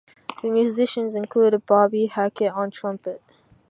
The 0.41 0.49
musicians 0.49 1.13
included 1.13 1.67
Bobby 1.67 2.07
Hackett 2.07 2.53
on 2.53 2.71
trumpet. 2.71 3.21